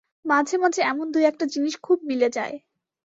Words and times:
মাঝে-মাঝে 0.25 0.81
এমন 0.83 1.05
দুই-একটা 1.11 1.45
জিনিস 1.53 1.73
খুব 1.81 1.97
মিলে 2.05 2.27
যায়। 2.31 2.55